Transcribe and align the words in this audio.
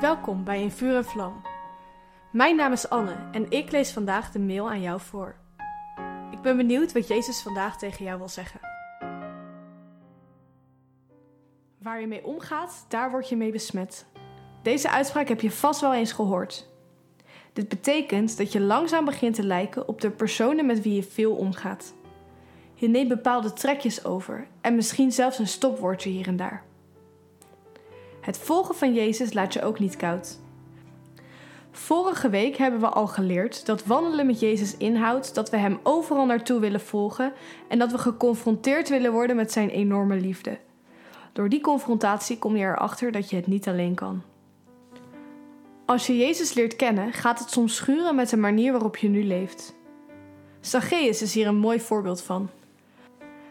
Welkom 0.00 0.44
bij 0.44 0.62
In 0.62 0.70
Vuur 0.70 0.96
en 0.96 1.04
Vlam. 1.04 1.42
Mijn 2.32 2.56
naam 2.56 2.72
is 2.72 2.88
Anne 2.88 3.16
en 3.32 3.50
ik 3.50 3.70
lees 3.70 3.92
vandaag 3.92 4.30
de 4.30 4.38
mail 4.38 4.70
aan 4.70 4.80
jou 4.80 5.00
voor. 5.00 5.36
Ik 6.30 6.40
ben 6.40 6.56
benieuwd 6.56 6.92
wat 6.92 7.08
Jezus 7.08 7.42
vandaag 7.42 7.78
tegen 7.78 8.04
jou 8.04 8.18
wil 8.18 8.28
zeggen. 8.28 8.60
Waar 11.78 12.00
je 12.00 12.06
mee 12.06 12.24
omgaat, 12.24 12.84
daar 12.88 13.10
word 13.10 13.28
je 13.28 13.36
mee 13.36 13.52
besmet. 13.52 14.06
Deze 14.62 14.90
uitspraak 14.90 15.28
heb 15.28 15.40
je 15.40 15.50
vast 15.50 15.80
wel 15.80 15.94
eens 15.94 16.12
gehoord. 16.12 16.68
Dit 17.52 17.68
betekent 17.68 18.36
dat 18.36 18.52
je 18.52 18.60
langzaam 18.60 19.04
begint 19.04 19.34
te 19.34 19.44
lijken 19.44 19.88
op 19.88 20.00
de 20.00 20.10
personen 20.10 20.66
met 20.66 20.82
wie 20.82 20.94
je 20.94 21.02
veel 21.02 21.34
omgaat. 21.34 21.94
Je 22.74 22.88
neemt 22.88 23.08
bepaalde 23.08 23.52
trekjes 23.52 24.04
over 24.04 24.46
en 24.60 24.74
misschien 24.74 25.12
zelfs 25.12 25.38
een 25.38 25.46
stopwoordje 25.46 26.10
hier 26.10 26.26
en 26.26 26.36
daar. 26.36 26.64
Het 28.24 28.38
volgen 28.38 28.74
van 28.74 28.94
Jezus 28.94 29.32
laat 29.32 29.52
je 29.52 29.62
ook 29.62 29.78
niet 29.78 29.96
koud. 29.96 30.38
Vorige 31.70 32.28
week 32.28 32.56
hebben 32.56 32.80
we 32.80 32.88
al 32.88 33.06
geleerd 33.06 33.66
dat 33.66 33.84
wandelen 33.84 34.26
met 34.26 34.40
Jezus 34.40 34.76
inhoudt 34.76 35.34
dat 35.34 35.50
we 35.50 35.56
Hem 35.56 35.78
overal 35.82 36.26
naartoe 36.26 36.60
willen 36.60 36.80
volgen 36.80 37.32
en 37.68 37.78
dat 37.78 37.92
we 37.92 37.98
geconfronteerd 37.98 38.88
willen 38.88 39.12
worden 39.12 39.36
met 39.36 39.52
Zijn 39.52 39.70
enorme 39.70 40.16
liefde. 40.16 40.58
Door 41.32 41.48
die 41.48 41.60
confrontatie 41.60 42.38
kom 42.38 42.56
je 42.56 42.64
erachter 42.64 43.12
dat 43.12 43.30
je 43.30 43.36
het 43.36 43.46
niet 43.46 43.68
alleen 43.68 43.94
kan. 43.94 44.22
Als 45.84 46.06
je 46.06 46.16
Jezus 46.16 46.54
leert 46.54 46.76
kennen, 46.76 47.12
gaat 47.12 47.38
het 47.38 47.50
soms 47.50 47.74
schuren 47.74 48.14
met 48.14 48.28
de 48.28 48.36
manier 48.36 48.72
waarop 48.72 48.96
je 48.96 49.08
nu 49.08 49.24
leeft. 49.24 49.74
Zacchaeus 50.60 51.22
is 51.22 51.34
hier 51.34 51.46
een 51.46 51.56
mooi 51.56 51.80
voorbeeld 51.80 52.22
van. 52.22 52.50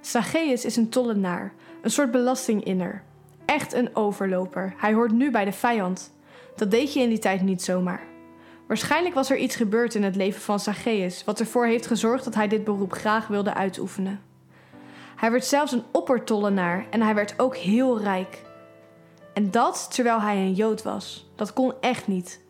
Zacchaeus 0.00 0.64
is 0.64 0.76
een 0.76 0.88
tollenaar, 0.88 1.52
een 1.82 1.90
soort 1.90 2.10
belastinginner. 2.10 3.04
Echt 3.46 3.72
een 3.72 3.96
overloper. 3.96 4.74
Hij 4.76 4.94
hoort 4.94 5.12
nu 5.12 5.30
bij 5.30 5.44
de 5.44 5.52
vijand. 5.52 6.12
Dat 6.56 6.70
deed 6.70 6.92
je 6.92 7.00
in 7.00 7.08
die 7.08 7.18
tijd 7.18 7.42
niet 7.42 7.62
zomaar. 7.62 8.00
Waarschijnlijk 8.66 9.14
was 9.14 9.30
er 9.30 9.36
iets 9.36 9.56
gebeurd 9.56 9.94
in 9.94 10.02
het 10.02 10.16
leven 10.16 10.40
van 10.40 10.60
Zacchaeus, 10.60 11.24
wat 11.24 11.40
ervoor 11.40 11.66
heeft 11.66 11.86
gezorgd 11.86 12.24
dat 12.24 12.34
hij 12.34 12.48
dit 12.48 12.64
beroep 12.64 12.92
graag 12.92 13.26
wilde 13.26 13.54
uitoefenen. 13.54 14.20
Hij 15.16 15.30
werd 15.30 15.44
zelfs 15.44 15.72
een 15.72 15.84
oppertollenaar 15.92 16.86
en 16.90 17.02
hij 17.02 17.14
werd 17.14 17.38
ook 17.38 17.56
heel 17.56 18.00
rijk. 18.00 18.42
En 19.34 19.50
dat 19.50 19.88
terwijl 19.90 20.20
hij 20.20 20.36
een 20.36 20.52
Jood 20.52 20.82
was. 20.82 21.26
Dat 21.34 21.52
kon 21.52 21.72
echt 21.80 22.06
niet. 22.06 22.40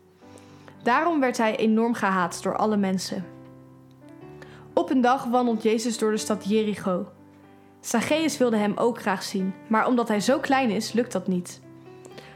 Daarom 0.83 1.21
werd 1.21 1.37
hij 1.37 1.57
enorm 1.57 1.95
gehaat 1.95 2.43
door 2.43 2.57
alle 2.57 2.77
mensen. 2.77 3.25
Op 4.73 4.91
een 4.91 5.01
dag 5.01 5.25
wandelt 5.25 5.63
Jezus 5.63 5.99
door 5.99 6.11
de 6.11 6.17
stad 6.17 6.49
Jericho. 6.49 7.07
Zacchaeus 7.87 8.39
wilde 8.39 8.57
hem 8.57 8.73
ook 8.77 9.01
graag 9.01 9.23
zien, 9.23 9.55
maar 9.69 9.87
omdat 9.87 10.09
hij 10.09 10.21
zo 10.21 10.39
klein 10.39 10.71
is, 10.71 10.93
lukt 10.93 11.13
dat 11.13 11.27
niet. 11.27 11.61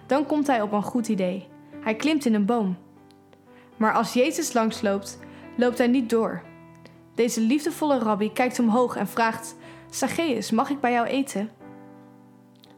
Dan 0.06 0.26
komt 0.26 0.46
hij 0.46 0.62
op 0.62 0.72
een 0.72 0.82
goed 0.82 1.08
idee. 1.08 1.48
Hij 1.80 1.96
klimt 1.96 2.24
in 2.24 2.34
een 2.34 2.44
boom. 2.44 2.78
Maar 3.76 3.92
als 3.92 4.12
Jezus 4.12 4.52
langsloopt, 4.52 5.18
loopt 5.56 5.78
hij 5.78 5.86
niet 5.86 6.10
door. 6.10 6.42
Deze 7.14 7.40
liefdevolle 7.40 7.98
rabbi 7.98 8.32
kijkt 8.32 8.58
omhoog 8.58 8.96
en 8.96 9.08
vraagt: 9.08 9.56
Zacchaeus, 9.90 10.50
mag 10.50 10.70
ik 10.70 10.80
bij 10.80 10.92
jou 10.92 11.06
eten? 11.06 11.50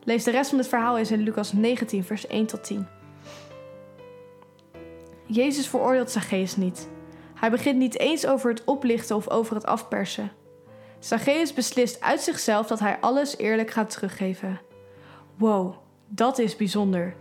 Lees 0.05 0.25
de 0.25 0.31
rest 0.31 0.51
van 0.51 0.59
het 0.59 0.69
verhaal 0.69 0.98
eens 0.98 1.11
in 1.11 1.23
Lucas 1.23 1.53
19, 1.53 2.05
vers 2.05 2.27
1 2.27 2.47
tot 2.47 2.64
10. 2.64 2.86
Jezus 5.27 5.69
veroordeelt 5.69 6.11
Zacchaeus 6.11 6.57
niet. 6.57 6.89
Hij 7.34 7.51
begint 7.51 7.79
niet 7.79 7.98
eens 7.98 8.27
over 8.27 8.51
het 8.51 8.64
oplichten 8.64 9.17
of 9.17 9.29
over 9.29 9.55
het 9.55 9.67
afpersen. 9.67 10.33
Zacchaeus 11.03 11.53
beslist 11.53 12.00
uit 12.00 12.20
zichzelf 12.20 12.67
dat 12.67 12.78
hij 12.78 12.98
alles 13.00 13.36
eerlijk 13.36 13.70
gaat 13.70 13.91
teruggeven. 13.91 14.61
Wow, 15.36 15.75
dat 16.08 16.39
is 16.39 16.56
bijzonder. 16.56 17.14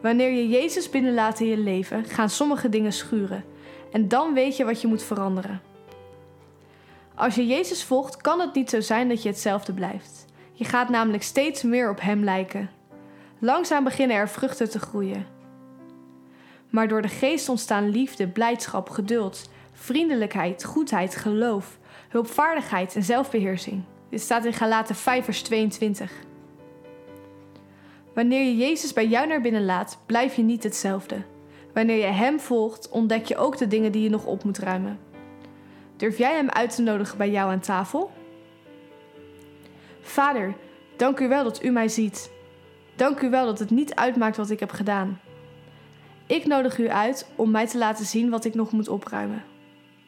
Wanneer 0.00 0.30
je 0.30 0.48
Jezus 0.48 0.90
binnenlaat 0.90 1.40
in 1.40 1.46
je 1.46 1.58
leven, 1.58 2.04
gaan 2.04 2.30
sommige 2.30 2.68
dingen 2.68 2.92
schuren. 2.92 3.44
En 3.92 4.08
dan 4.08 4.34
weet 4.34 4.56
je 4.56 4.64
wat 4.64 4.80
je 4.80 4.86
moet 4.86 5.02
veranderen. 5.02 5.60
Als 7.14 7.34
je 7.34 7.46
Jezus 7.46 7.84
volgt, 7.84 8.16
kan 8.16 8.40
het 8.40 8.54
niet 8.54 8.70
zo 8.70 8.80
zijn 8.80 9.08
dat 9.08 9.22
je 9.22 9.28
hetzelfde 9.28 9.72
blijft. 9.72 10.24
Je 10.52 10.64
gaat 10.64 10.88
namelijk 10.88 11.22
steeds 11.22 11.62
meer 11.62 11.90
op 11.90 12.00
Hem 12.00 12.24
lijken. 12.24 12.70
Langzaam 13.38 13.84
beginnen 13.84 14.16
er 14.16 14.28
vruchten 14.28 14.70
te 14.70 14.78
groeien. 14.78 15.26
Maar 16.70 16.88
door 16.88 17.02
de 17.02 17.08
geest 17.08 17.48
ontstaan 17.48 17.88
liefde, 17.88 18.28
blijdschap, 18.28 18.90
geduld, 18.90 19.48
vriendelijkheid, 19.74 20.64
goedheid, 20.64 21.16
geloof, 21.16 21.78
hulpvaardigheid 22.08 22.94
en 22.94 23.02
zelfbeheersing. 23.02 23.82
Dit 24.10 24.20
staat 24.20 24.44
in 24.44 24.52
Galaten 24.52 24.94
5 24.94 25.24
vers 25.24 25.42
22. 25.42 26.12
Wanneer 28.14 28.44
je 28.44 28.56
Jezus 28.56 28.92
bij 28.92 29.06
jou 29.06 29.26
naar 29.26 29.40
binnen 29.40 29.64
laat, 29.64 29.98
blijf 30.06 30.36
je 30.36 30.42
niet 30.42 30.62
hetzelfde. 30.62 31.22
Wanneer 31.72 31.96
je 31.96 32.12
Hem 32.12 32.40
volgt, 32.40 32.88
ontdek 32.88 33.24
je 33.24 33.36
ook 33.36 33.56
de 33.58 33.68
dingen 33.68 33.92
die 33.92 34.02
je 34.02 34.10
nog 34.10 34.24
op 34.24 34.44
moet 34.44 34.58
ruimen. 34.58 34.98
Durf 35.96 36.18
jij 36.18 36.34
Hem 36.34 36.48
uit 36.48 36.74
te 36.74 36.82
nodigen 36.82 37.18
bij 37.18 37.30
jou 37.30 37.50
aan 37.50 37.60
tafel? 37.60 38.10
Vader, 40.00 40.54
dank 40.96 41.20
u 41.20 41.28
wel 41.28 41.44
dat 41.44 41.64
u 41.64 41.70
mij 41.70 41.88
ziet. 41.88 42.30
Dank 42.96 43.20
u 43.20 43.30
wel 43.30 43.46
dat 43.46 43.58
het 43.58 43.70
niet 43.70 43.94
uitmaakt 43.94 44.36
wat 44.36 44.50
ik 44.50 44.60
heb 44.60 44.70
gedaan. 44.70 45.20
Ik 46.26 46.46
nodig 46.46 46.78
u 46.78 46.88
uit 46.88 47.28
om 47.36 47.50
mij 47.50 47.66
te 47.66 47.78
laten 47.78 48.04
zien 48.04 48.30
wat 48.30 48.44
ik 48.44 48.54
nog 48.54 48.72
moet 48.72 48.88
opruimen. 48.88 49.44